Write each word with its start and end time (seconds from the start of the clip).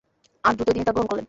আর 0.43 0.53
দ্রুতই 0.53 0.73
তিনি 0.73 0.85
তা 0.85 0.91
গ্রহণ 0.91 1.07
করলেন। 1.07 1.19